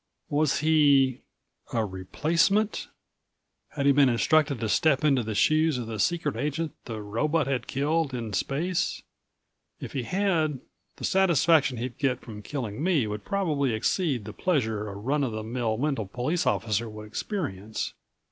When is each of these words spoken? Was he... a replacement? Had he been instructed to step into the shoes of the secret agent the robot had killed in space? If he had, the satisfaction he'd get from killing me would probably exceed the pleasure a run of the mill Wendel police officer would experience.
Was 0.29 0.61
he... 0.61 1.21
a 1.73 1.85
replacement? 1.85 2.87
Had 3.69 3.85
he 3.85 3.91
been 3.91 4.09
instructed 4.09 4.59
to 4.59 4.67
step 4.67 5.03
into 5.03 5.21
the 5.21 5.35
shoes 5.35 5.77
of 5.77 5.85
the 5.85 5.99
secret 5.99 6.35
agent 6.35 6.73
the 6.85 7.03
robot 7.03 7.45
had 7.45 7.67
killed 7.67 8.11
in 8.11 8.33
space? 8.33 9.03
If 9.79 9.93
he 9.93 10.01
had, 10.01 10.59
the 10.95 11.03
satisfaction 11.05 11.77
he'd 11.77 11.99
get 11.99 12.19
from 12.21 12.41
killing 12.41 12.81
me 12.81 13.05
would 13.05 13.23
probably 13.23 13.73
exceed 13.73 14.25
the 14.25 14.33
pleasure 14.33 14.87
a 14.89 14.95
run 14.95 15.23
of 15.23 15.33
the 15.33 15.43
mill 15.43 15.77
Wendel 15.77 16.07
police 16.07 16.47
officer 16.47 16.89
would 16.89 17.05
experience. 17.05 17.93